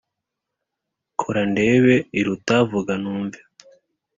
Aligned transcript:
Kora 1.19 1.41
ndebe 1.51 1.95
iruta 2.19 2.55
vuga 2.69 2.93
numve 3.01 3.39